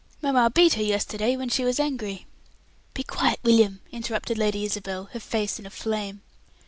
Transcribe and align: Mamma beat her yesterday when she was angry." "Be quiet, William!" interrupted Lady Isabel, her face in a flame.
Mamma 0.19 0.49
beat 0.49 0.73
her 0.73 0.81
yesterday 0.81 1.37
when 1.37 1.49
she 1.49 1.63
was 1.63 1.79
angry." 1.79 2.25
"Be 2.95 3.03
quiet, 3.03 3.39
William!" 3.43 3.81
interrupted 3.91 4.35
Lady 4.35 4.65
Isabel, 4.65 5.09
her 5.13 5.19
face 5.19 5.59
in 5.59 5.67
a 5.67 5.69
flame. 5.69 6.23